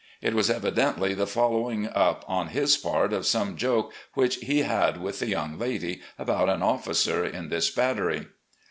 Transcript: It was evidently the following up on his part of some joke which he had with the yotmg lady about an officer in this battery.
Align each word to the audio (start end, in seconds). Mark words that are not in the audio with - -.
It 0.19 0.33
was 0.33 0.49
evidently 0.49 1.13
the 1.13 1.27
following 1.27 1.87
up 1.87 2.25
on 2.27 2.47
his 2.47 2.75
part 2.75 3.13
of 3.13 3.23
some 3.27 3.55
joke 3.55 3.93
which 4.15 4.37
he 4.37 4.63
had 4.63 4.97
with 4.99 5.19
the 5.19 5.31
yotmg 5.33 5.59
lady 5.59 6.01
about 6.17 6.49
an 6.49 6.63
officer 6.63 7.23
in 7.23 7.49
this 7.49 7.69
battery. 7.69 8.25